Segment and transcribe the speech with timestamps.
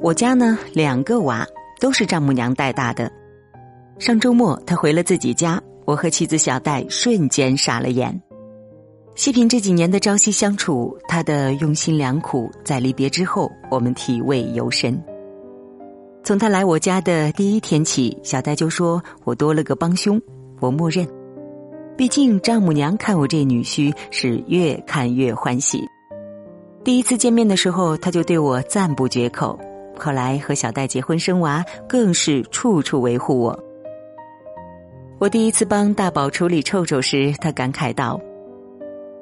[0.00, 1.46] 我家呢两个娃
[1.80, 3.10] 都是丈母娘带大的。
[3.98, 8.22] 上周末他回了自己家，我和妻子小戴瞬间傻了眼。
[9.16, 15.02] 细品这几年的朝夕相处，他的用心良苦，在离别之后，我们体味尤深。
[16.22, 20.20] 从他来我家的第一天起，小戴就说我多了个帮凶，
[20.60, 21.04] 我默认。
[21.96, 25.84] 毕竟丈母娘看我这女婿是越看越欢喜。
[26.84, 29.58] 第一次见面的时候，他就对我赞不绝口。
[29.98, 33.58] 后来和小戴结婚生娃，更是处处维护我。
[35.18, 38.20] 我第一次帮大宝处理臭臭时，他感慨道：“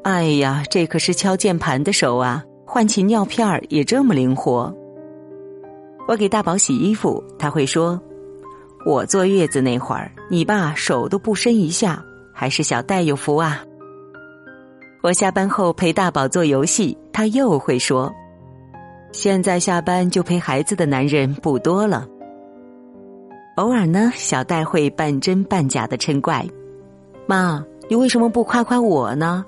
[0.05, 4.73] 哎呀，这可是敲键盘的手啊，换起尿片儿也这么灵活。”
[6.07, 8.01] 我给大宝洗衣服，他会说
[8.87, 12.05] ：“我坐月子那会儿，你爸手都不伸一下。”
[12.39, 13.65] 还是小戴有福啊！
[15.03, 18.13] 我下班后陪大宝做游戏，他又会说
[19.17, 22.07] ：“现在下班就陪孩子的男人不多了。”
[23.57, 26.47] 偶尔呢，小戴会半真半假的嗔怪
[27.27, 29.43] ：“妈，你为什么不夸夸我呢？”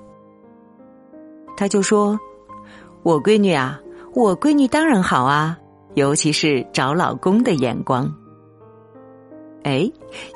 [1.55, 2.19] 他就说
[3.03, 3.79] ：“我闺女啊，
[4.15, 5.55] 我闺女当然好啊，
[5.93, 8.11] 尤其是找老公的眼光。”
[9.61, 9.87] 哎，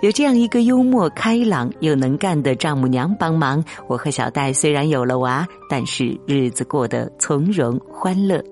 [0.04, 8.44] 有这样一个幽默开朗又能干的丈母娘帮忙，我和小戴虽然有了娃，但是日子过得从容欢乐。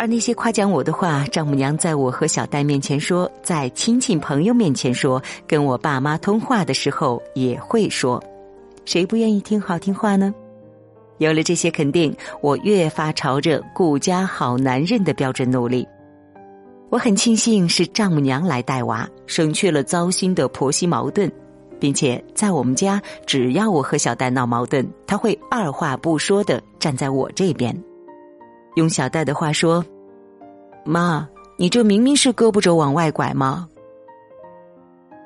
[0.00, 8.18] 而那些夸奖我的话，丈母娘在我和小戴面前说，在亲戚朋友面前说，跟我爸妈通话的时候也会说。
[8.86, 10.34] 谁不愿意听好听话呢？
[11.18, 15.86] 有了这些肯定，我越发朝着顾家好男人的标准努力。
[16.88, 21.30] 我很庆幸是丈母娘来带娃，省去了糟心的婆媳矛盾，
[21.78, 27.78] 并且在我们家，只要我和小戴闹矛盾，他会二话不说的站在我这边。
[28.76, 29.84] 用小戴的话说
[30.84, 33.68] ：“妈，你这明明是胳膊肘往外拐吗？”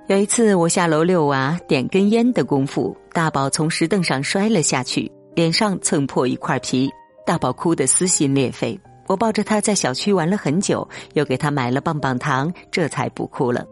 [0.09, 6.93] 有一次我下楼遛娃，点根烟的功夫，大宝从石凳上摔了下去，脸上蹭破一块皮，
[7.25, 8.79] 大宝哭得撕心裂肺。
[9.07, 13.67] 我抱着他在小区玩了很久，又给他买了棒棒糖，这才不哭了。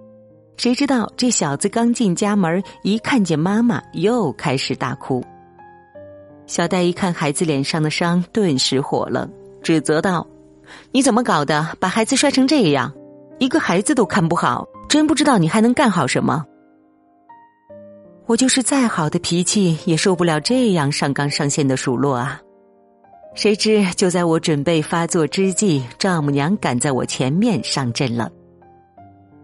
[0.56, 5.22] 谁知道这小子刚进家门，一看见妈妈，又开始大哭。
[6.46, 9.28] 小戴一看孩子脸上的伤，顿时火了，
[9.62, 10.26] 指责道
[10.92, 11.76] ：“你怎么搞的？
[11.78, 12.92] 把孩子摔成这样，
[13.38, 16.44] 一个孩子都看不好，真不知道你还能干好什么。”
[18.26, 22.40] 我就是再好的脾气，也受不了这样上纲上线的数落啊。
[23.34, 28.30] 谁知就在我准备发作之际，丈母娘赶在我前面上阵了。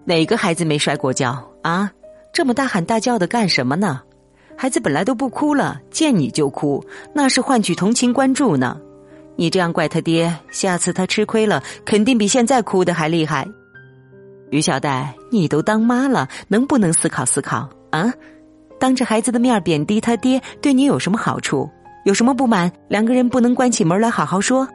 [0.04, 1.90] 哪个孩子没摔过跤啊？
[2.32, 4.00] 这么大喊大叫的干什么呢？
[4.56, 8.80] 孩子本来都不哭了，见你就哭，那是换取同情关注呢。
[9.38, 13.46] 你这样怪他爹，下次他吃亏了，肯定比现在哭的还厉害。
[14.50, 18.12] 于小戴，你都当妈了，能不能思考思考啊？
[18.80, 21.70] 当着孩子的面贬低他爹，对你有什么好处？
[22.04, 22.72] 有什么不满？
[22.88, 24.66] 两个人不能关起门来好好说。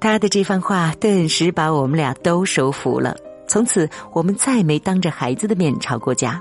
[0.00, 3.16] 他的这番话顿时把我们俩都收服了。
[3.46, 6.40] 从此，我们再没当着孩子的面吵过架。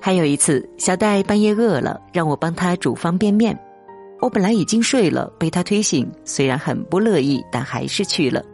[0.00, 3.58] 还有一次，小戴半夜饿了，让我帮他煮方便面。
[4.20, 8.44] 我本来已经睡了，被他推醒，虽然很不乐意，但还是去了。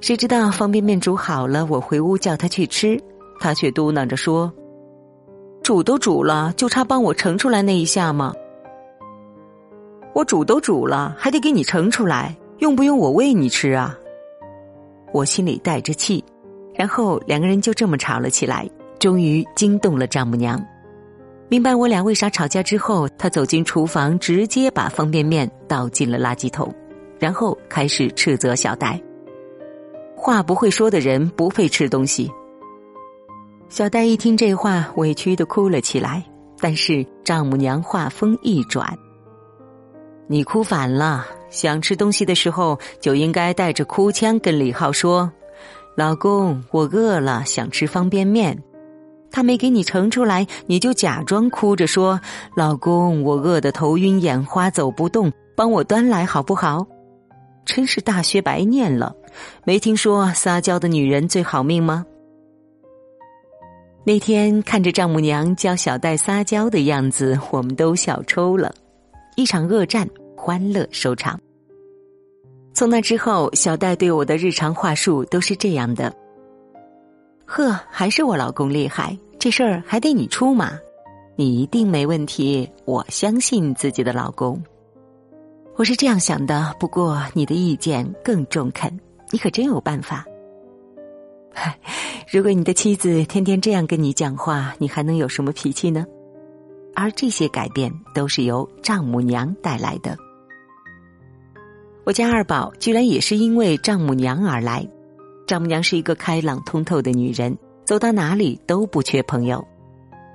[0.00, 3.00] 谁知道方便面煮好了，我回屋叫他去吃，
[3.40, 4.52] 他却嘟囔着说
[5.62, 8.34] ：“煮都煮了，就差帮我盛出来那一下吗？”
[10.14, 13.96] 我煮都煮了，还得给你盛出来，用不用我喂你吃啊？
[15.12, 16.22] 我心里带着气，
[16.74, 20.62] 然后两个人就这么吵了起来，终于惊动了丈母娘。
[21.52, 26.74] 明白我俩为啥吵架之后，他走进厨房，直接把方便面倒进了垃圾桶，
[27.18, 28.98] 然后开始斥责小戴
[30.16, 32.32] ：“话不会说的人不配吃东西。”
[33.68, 36.24] 小戴一听这话，委屈的哭了起来。
[36.58, 38.88] 但是丈母娘话锋一转。
[40.28, 45.30] 你哭反了，想吃东西的时候就应该带着哭腔跟李浩说
[45.98, 48.58] ：“老公，我饿了，想吃方便面。”
[49.32, 52.20] 他没给你盛出来，你就假装哭着说
[52.54, 56.86] ：“老公，我饿得头晕眼花，走不动，帮我端来好不好？”
[57.64, 59.14] 真是大学白念了，
[59.64, 62.04] 没听说撒娇的女人最好命吗？
[64.04, 68.72] 那天看着丈母娘教小戴撒娇的样子，我们都笑抽了，
[69.36, 70.08] 一场恶战。
[70.44, 71.38] 欢乐收场。
[72.74, 76.12] 从那之后，小戴对我的日常话术都是这样的
[77.44, 80.72] ：“呵，还是我老公厉害，这事儿还得你出马，
[81.36, 84.62] 你一定没问题，我相信自己的老公。”
[85.76, 88.94] 我是这样想的，不过你的意见更中肯，
[89.30, 90.24] 你可真有办法。
[91.52, 91.78] 嗨，
[92.30, 96.06] 如果你的妻子天天这样跟你讲话，你还能有什么脾气呢？
[96.94, 100.14] 而这些改变都是由丈母娘带来的。
[102.04, 104.86] 我家二宝居然也是因为丈母娘而来。
[105.46, 109.62] 丈母娘是一个开朗通透的女人，走到哪里都不缺朋友。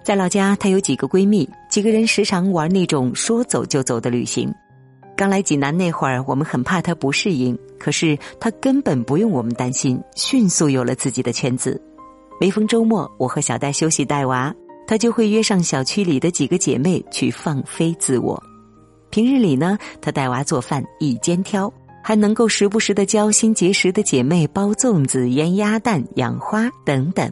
[0.04, 4.54] 在老家，她有几个闺蜜，几个人时常玩那种说走就走的旅行。
[5.16, 11.82] 刚来济南那会儿，我们很怕她不适应，可是她根本不用我们担心，迅速有了自己的圈子。
[12.40, 14.54] 每逢周末，我和小戴休息带娃。
[14.86, 18.42] 她就会约上小区里的几个姐妹去放飞自我。
[19.10, 21.72] 平日里呢，她带娃做饭一肩挑，
[22.08, 27.30] 还能够时不时的教新结识的姐妹包粽子、腌鸭蛋、养花等等。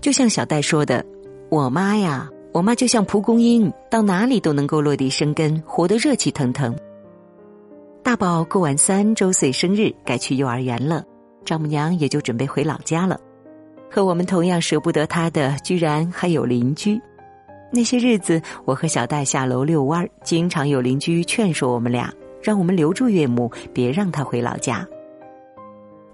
[0.00, 1.04] 就像小戴说的
[1.52, 6.74] ：“我妈呀，我妈就像蒲公英，到哪里都能够落地生根，活得热气腾腾。”
[8.02, 11.04] 大宝过完三周岁生日，该去幼儿园了，
[11.44, 13.20] 丈母娘也就准备回老家了。
[13.90, 16.98] 和我们同样舍不得他的，居然还有邻居。
[17.70, 22.10] 那些日子，我和小戴下楼遛弯儿，经常有邻居劝说我们俩，
[22.42, 24.86] 让我们留住岳母，别让他回老家。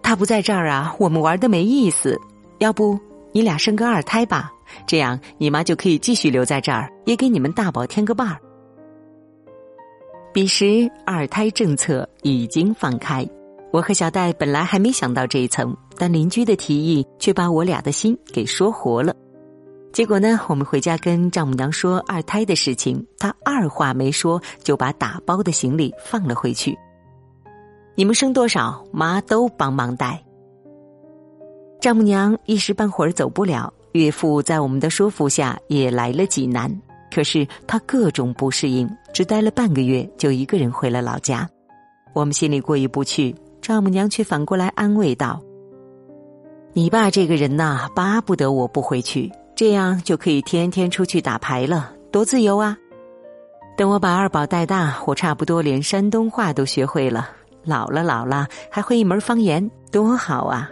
[0.03, 2.19] 他不在这儿啊，我们玩的没意思。
[2.59, 2.99] 要不
[3.33, 4.53] 你俩生个二胎吧，
[4.87, 8.39] 这样你妈就可以继续留在这儿，也给你们大宝添个伴儿。
[10.33, 13.27] 彼时，二胎政策已经放开。
[13.71, 19.15] 我和小戴本来还没想到这一层，但邻居的提议却把我俩的心给说活了。
[19.93, 26.79] 结果呢，我们回家跟丈母娘说二胎的事情，她二话没说就把打包的行李放了回去。
[27.95, 30.23] 你们生多少，妈都帮忙带。
[31.81, 36.71] 丈母娘一时半会儿走不了，岳父在我们的说服下也来了济南，
[37.13, 41.49] 可是他各种不适应，只待了半个月就一个人回了老家。
[42.13, 43.35] 我们心里过意不去。
[43.61, 45.43] 丈母娘却反过来安慰道
[46.73, 52.79] ：“你爸这个人呐，巴不得我不回去，这样就可以天天出去打牌了，多自由啊！
[53.77, 57.29] 等我把二宝带大，我差不多连山东话都学会了，
[57.65, 60.71] 老了老了还会一门方言，多好啊！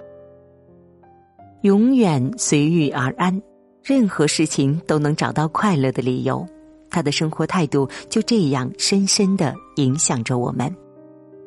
[1.63, 3.43] 永远随遇而安，
[3.83, 6.47] 任何事情都能找到快乐的理由。
[6.89, 10.73] 他的生活态度就这样深深的影响着我们。”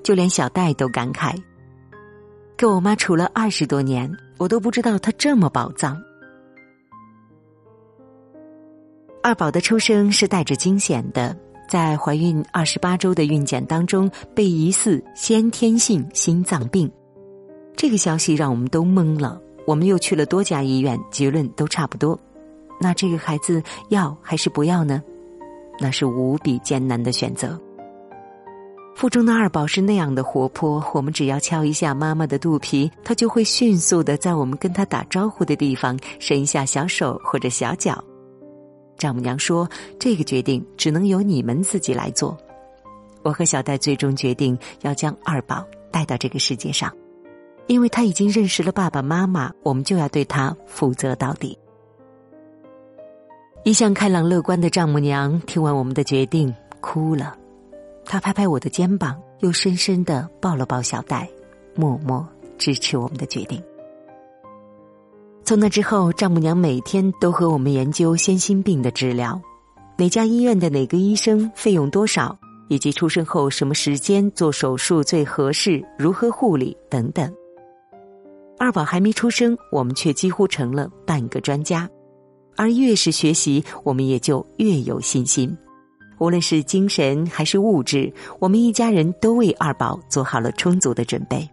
[0.03, 1.33] 就连小戴都感慨
[2.57, 5.97] ：“跟我妈处了二十多年，我都不知道她这么宝藏。”
[9.21, 11.35] 二宝的出生是带着惊险的，
[11.67, 16.89] 在怀孕二十八周的孕检当中，被疑似先天性心脏病。
[17.75, 19.39] 这个消息让我们都懵了。
[19.67, 22.17] 我们又去了多家医院，结论都差不多。
[22.79, 25.03] 那这个孩子要还是不要呢？
[25.79, 27.59] 那是无比艰难的选择。
[28.95, 38.01] 腹中的二宝是那样的活泼，我们只要敲一下妈妈的肚皮，他就会迅速的在我们跟他打招呼的地方伸一下小手或者小脚。
[38.99, 39.67] 丈母娘说
[39.97, 42.37] ：“这个决定只能由你们自己来做。”
[43.23, 46.93] 我和小戴最终决定要将二宝带到这个世界上，
[47.67, 51.57] 因为他已经认识了爸爸妈妈，我们就要对他负责到底。
[53.63, 57.35] 一向开朗乐观的丈母娘听完我们的决定，哭了。
[58.05, 61.29] 她拍拍我的肩膀，又深深的抱了抱小戴，
[61.75, 62.25] 默默
[62.57, 63.61] 支持我们的决定。
[65.49, 69.41] 从那之后，丈母娘每天都和我们研究先心病的治疗，
[69.97, 72.37] 哪家医院的哪个医生，费用多少，
[72.67, 77.33] 以及出生后什么时间做手术最合适，如何护理等等。
[78.59, 81.89] 二宝还没出生，我们却几乎成了半个专家，
[82.55, 85.57] 而越是学习，我们也就越有信心。
[86.19, 91.49] 无论是精神还是物质，我们一家人都为二宝做好了充足的准备。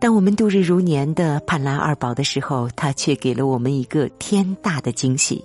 [0.00, 5.44] 当我们度日如年的盼来二宝的时候，他却给了我们一个天大的惊喜：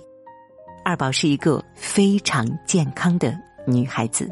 [0.84, 4.30] 二宝是一个非常健康的女孩子。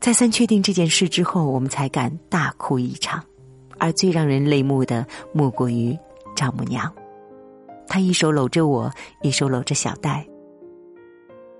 [0.00, 3.22] 再三确定这件事之后，我们才敢大哭一场。
[3.78, 5.96] 而最让人泪目的，莫过于
[6.34, 6.92] 丈母娘，
[7.86, 8.90] 她一手搂着我，
[9.22, 10.26] 一手搂着小戴。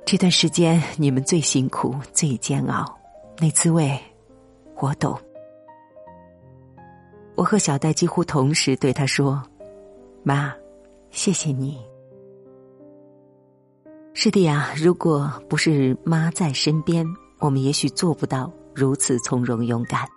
[0.04, 2.84] 这段时间你们最辛苦、最煎熬，
[3.38, 3.96] 那滋味
[4.78, 5.16] 我懂。
[7.42, 9.42] 我和小戴几乎同时对他说
[10.22, 10.54] ：“妈，
[11.10, 11.76] 谢谢你。”
[14.14, 17.04] 是的呀，如果不是妈在身边，
[17.40, 20.08] 我们也许做不到如此从容勇敢。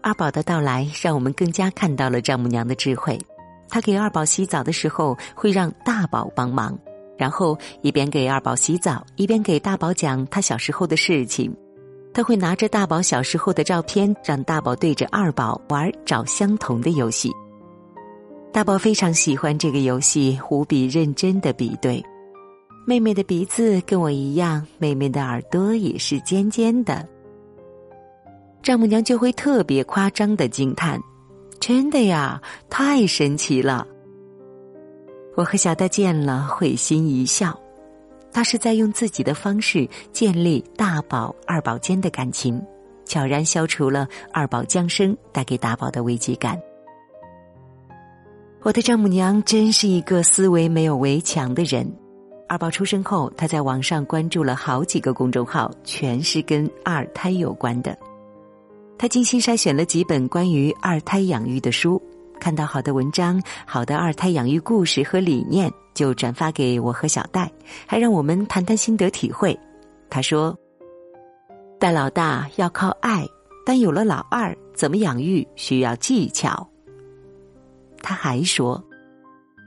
[0.00, 3.16] 阿宝的到来，让我们更加看到了丈母娘的智慧。
[3.68, 6.76] 他给二宝洗澡的时候，会让大宝帮忙，
[7.16, 11.56] 然后一边给二宝洗澡，一边给大宝讲他小时候的事情。
[12.14, 17.32] 他会拿着大宝小时候的照片，让大宝对着二宝玩找相同的游戏。
[18.52, 22.04] 大宝非常喜欢这个游戏，无比认真的比对。
[22.86, 27.08] 妹妹的鼻子跟我一样，妹妹的耳朵也是尖尖的。
[28.60, 31.00] 丈母娘就会特别夸张的惊叹
[31.60, 33.86] ：“真的呀，太神奇了！”
[35.34, 37.58] 我和小戴见了会心一笑。
[38.32, 42.60] 他是在用自己的方式建立大宝、二宝间的感情，
[43.04, 46.60] 悄然消除了二宝降生带给大宝的危机感。
[48.62, 51.86] 我的丈母娘真是一个思维没有围墙的人。
[52.48, 57.96] 二宝出生后，她在网上关注了好几个公众号，全是跟二胎有关的。
[58.96, 62.00] 她精心筛选了几本关于二胎养育的书。
[62.42, 67.48] 看到好的文章、好的二胎养育故事和理念，就转发给我和小戴，
[67.86, 69.56] 还让我们谈谈心得体会。
[70.10, 70.58] 他说
[71.78, 73.24] ：“带老大要靠爱，
[73.64, 76.68] 但有了老二，怎么养育需要技巧。”
[78.02, 78.82] 他还说：“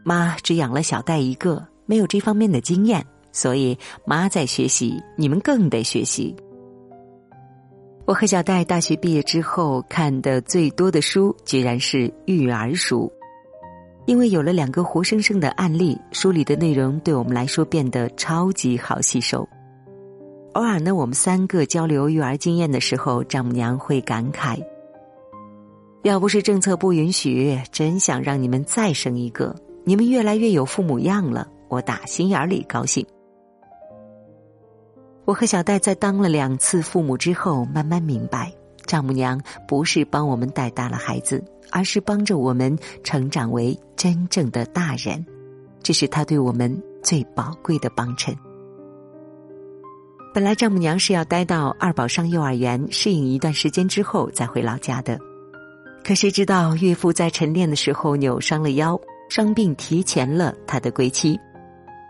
[0.03, 3.01] 妈只养了小戴一个，没有这方面的经验，
[3.31, 6.35] 所以妈在学习，你们更得学习。”
[8.07, 13.11] 我和小戴大学毕业之后看的最多的书，居然是育儿书，
[14.05, 19.47] 因为有了两个活生生的案例，书里的内容对我们来说变得超级好吸收。
[20.53, 24.63] 偶尔呢，我们三个交流育儿经验的时候，丈母娘会感慨
[26.03, 29.55] ：“要不是政策不允许，真想让你们再生一个。
[29.83, 33.03] 你们越来越有父母样了，我打心眼里高兴。”
[35.25, 38.53] 我和小戴在当了两次父母之后，慢慢明白，
[38.85, 45.25] 丈母娘不是帮我们带大了孩子，而是帮着我们成长为真正的大人，
[45.81, 48.35] 这是她对我们最宝贵的帮衬。
[50.31, 55.19] 本来丈母娘是要待到二宝上幼儿园适应一段时间之后再回老家的，
[56.03, 61.39] 可谁知道岳父在晨练的时候扭伤了腰，伤病提前了他的归期。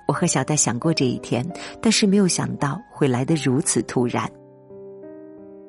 [0.07, 1.45] 我和小戴想过这一天，
[1.81, 4.29] 但是没有想到会来得如此突然。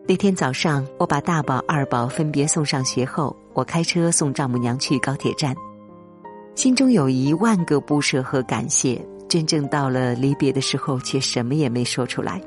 [0.09, 5.55] 那天早上，我把大宝、二宝分别送上学后，我开车送丈母娘去高铁站，
[6.55, 9.05] 心中有一万个不舍和感谢。
[9.29, 12.41] 真正到了离别的时候，却什么也没说出来。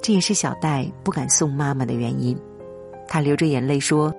[0.00, 2.34] 这也是小戴不敢送妈妈的原因。
[3.06, 4.10] 他流着眼泪说：“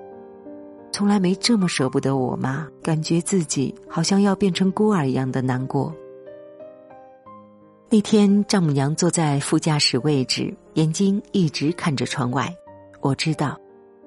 [0.92, 5.92] 从来没这么舍不得我妈，感觉自己好像要变成孤儿一样的难过。”
[7.92, 12.50] 那天，丈母娘坐在副驾驶位置，眼睛一直看着窗外。
[13.02, 13.60] 我知道，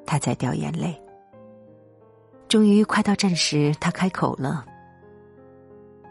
[0.07, 0.99] 她在掉眼泪。
[2.47, 4.65] 终于快到站时，她开口了：“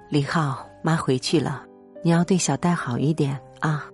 [0.08, 1.66] 李浩，妈回去了，
[2.04, 3.90] 你要对小戴好一点啊。”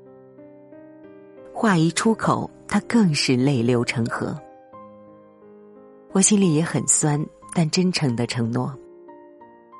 [1.54, 4.38] 话一出口，她更是泪流成河。
[6.12, 7.18] 我心里也很酸，
[7.54, 8.78] 但真诚的承诺：“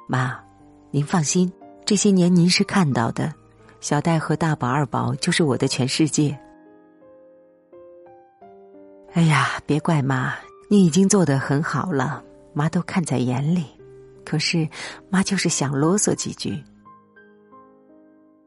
[0.09, 0.42] 妈，
[0.90, 1.52] 您放心，
[1.85, 3.30] 这些年您是看到的。”
[3.81, 6.39] 小戴和大宝、二宝就是我的全世界。
[9.15, 10.35] 哎呀，别怪妈，
[10.69, 12.23] 你已经做得很好了，
[12.53, 13.65] 妈都看在眼里。
[14.25, 14.69] 可是，
[15.09, 16.63] 妈就是想啰嗦几句。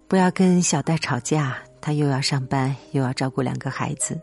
[0.08, 4.20] 不要跟小戴吵架，他又要上班，又要照顾两个孩子。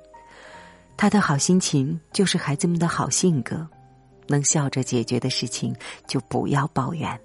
[0.96, 3.66] 他的好心情就是孩子们的好性格，
[4.28, 5.74] 能笑着解决的事情
[6.06, 7.20] 就不要抱怨。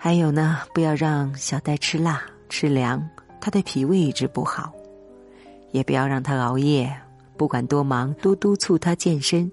[0.00, 3.04] 还有呢，不要让小戴吃辣、吃凉，
[3.40, 4.70] 他的脾胃一直不好；
[5.72, 6.88] 也不要让他熬夜，
[7.36, 9.50] 不管多忙，多督促他健身。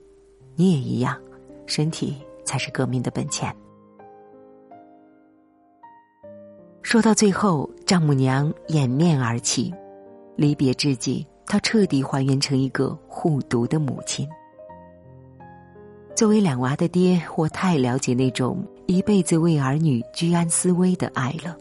[0.55, 1.19] 你也一样，
[1.65, 3.53] 身体才是革命的本钱。
[6.83, 9.73] 说到最后，丈母娘掩面而泣，
[10.35, 14.29] 离别之际，她彻底还原成一个护犊的母亲。
[16.15, 18.63] 作为两娃的爹，我太了解那种。
[18.87, 21.57] 一辈子为儿女居安思危的爱了，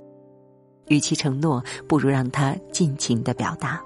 [0.89, 3.81] 与其承诺，不如让他尽情的表达。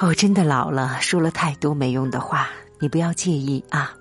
[0.00, 2.48] 我真的老了，说了太多没用的话，
[2.80, 3.94] 你不要介意啊。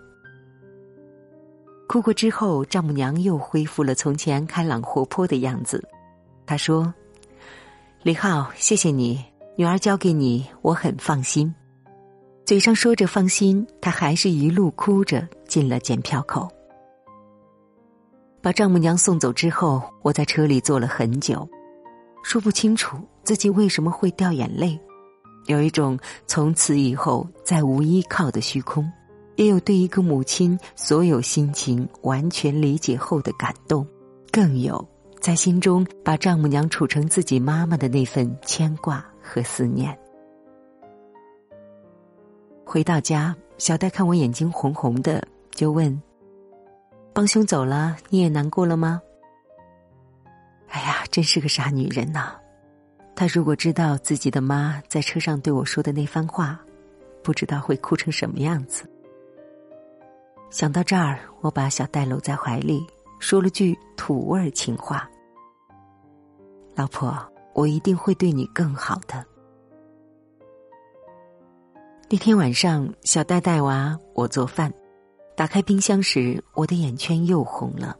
[1.88, 5.84] 哭过之后，丈母娘又恢复了从前开朗活泼的样子。
[6.46, 6.94] 她说
[8.04, 9.24] ：“李浩，谢谢你，
[9.56, 11.54] 女儿交给你，我很放心。”
[12.46, 16.50] 嘴上说着放心，她还是一路哭着进了检票口。
[18.48, 21.46] 把丈母娘送走之后，我在车里坐了很久，
[22.24, 24.80] 说不清楚自己为什么会掉眼泪，
[25.48, 28.90] 有一种从此以后再无依靠的虚空，
[29.36, 33.86] 也有对一个母亲所有心情完全理解后的感动，
[34.32, 34.82] 更有
[35.20, 39.94] 在心中把丈母娘处成自己妈妈的那份牵挂和思念。
[42.64, 46.02] 回到家，小戴看我眼睛红红的，就问
[47.18, 49.02] ：“帮凶走了，你也难过了吗？”
[50.70, 52.36] 哎呀，真是个傻女人呐！
[53.16, 56.60] 她如果知道自己的妈在车上对我说的那番话，
[57.24, 58.88] 不知道会哭成什么样子。
[60.52, 62.86] 想到这儿，我把小戴搂在怀里，
[63.18, 65.10] 说了句土味情话。
[66.76, 67.18] 老婆，
[67.56, 69.26] 我一定会对你更好的。
[72.12, 74.72] 那天晚上，小戴带娃，我做饭。
[75.38, 77.96] 打开冰箱时，我的眼圈又红了。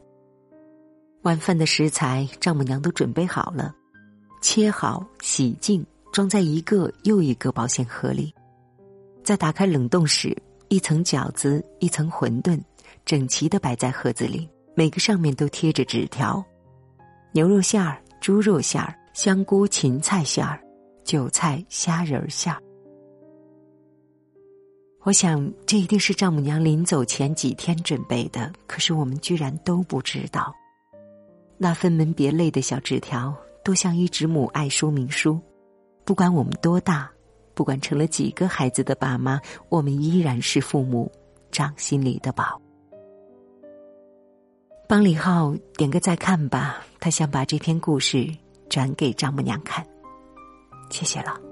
[1.22, 3.72] 晚饭的食材，丈母娘都准备好了，
[4.42, 8.34] 切好、洗净，装在一个又一个保鲜盒里。
[9.22, 12.60] 在打开冷冻室，一层饺子，一层馄饨，
[13.04, 16.44] 整齐的摆在盒子里，每个上面都贴着纸条：
[17.30, 18.02] 牛肉馅儿。
[18.20, 20.60] 猪肉馅儿、香菇芹菜馅儿、
[21.04, 22.60] 韭菜虾仁馅儿。
[25.04, 30.54] 我想，这一定是丈母娘临走前几天准备的，可是我们居然都不知道。
[31.56, 35.40] 那分门别类的小纸条，多像一纸母爱说明书。
[36.04, 37.10] 不管我们多大，
[37.54, 41.10] 不管成了几个孩子的爸妈，我们依然是父母
[41.50, 42.60] 掌心里的宝。
[44.88, 48.28] 帮李浩点个再看吧，他想把这篇故事
[48.68, 49.86] 转给丈母娘看，
[50.90, 51.47] 谢谢了。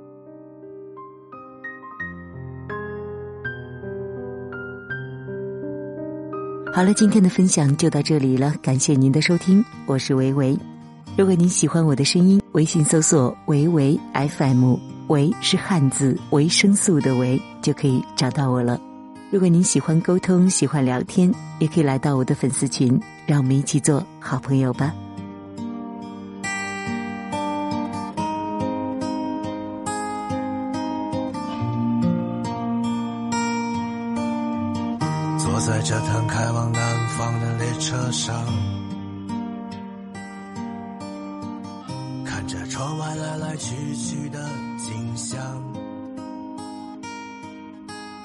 [6.76, 10.54] 好了，今天的分享就到这里了，感谢您的收听，我是维维。
[11.16, 14.75] 如果您喜欢我的声音，微信搜索“维维 FM”，
[15.06, 18.78] 维是汉字维生素的维，就可以找到我了。
[19.30, 24.92] 如果您喜欢沟通，喜欢聊天，也可以来到我的粉丝群，让我们一起做好朋友吧。
[35.56, 38.45] 坐在这趟开往南方的列车上，
[42.26, 44.38] 看着窗外来来去去的
[44.76, 45.40] 景象。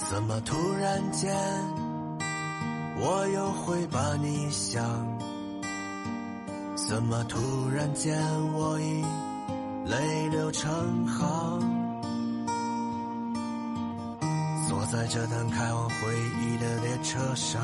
[0.09, 1.33] 怎么突然间，
[2.99, 4.83] 我又会把你想？
[6.75, 7.39] 怎么突
[7.73, 8.21] 然间，
[8.53, 9.05] 我已
[9.89, 10.69] 泪流成
[11.07, 11.70] 行？
[14.81, 15.95] 我在这趟开往回
[16.41, 17.61] 忆的列车上，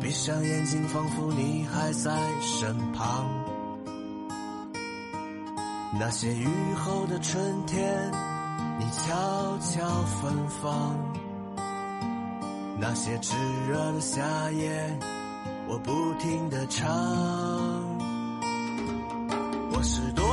[0.00, 3.26] 闭上眼睛，仿佛你还在身旁。
[5.98, 7.92] 那些雨后的春天。
[8.76, 10.96] 你悄悄芬芳，
[12.76, 13.36] 那些炙
[13.68, 14.98] 热的夏夜，
[15.68, 16.88] 我不停的唱。
[19.70, 20.24] 我是多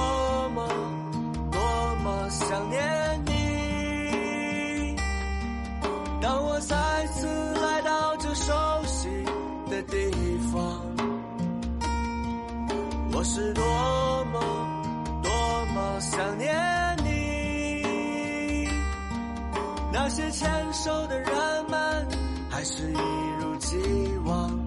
[20.42, 21.30] 牵手的人
[21.70, 22.08] 们，
[22.50, 22.96] 还是一
[23.40, 23.78] 如既
[24.26, 24.61] 往，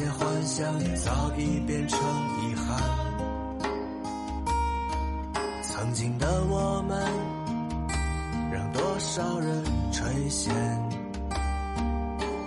[0.00, 2.80] 那些幻想也早已变成遗憾。
[5.60, 6.96] 曾经的我们，
[8.52, 10.52] 让多少人垂涎，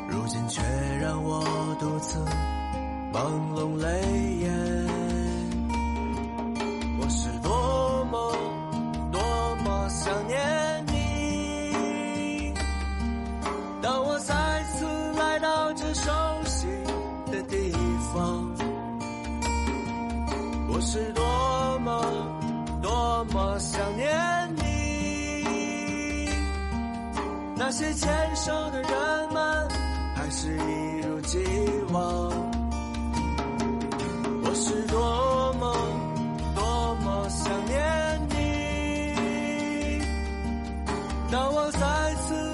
[0.08, 0.62] 如今却
[1.02, 1.44] 让我
[1.78, 2.20] 独自
[3.12, 3.20] 朦
[3.54, 4.81] 胧泪眼。
[23.54, 24.10] 我想念
[24.56, 24.64] 你
[27.58, 28.90] 那些牵手的人
[29.34, 29.70] 们
[30.16, 31.38] 还是一如既
[31.92, 32.32] 往？
[34.42, 35.76] 我是多么
[36.56, 40.02] 多么想念你？
[41.30, 42.51] 当我再次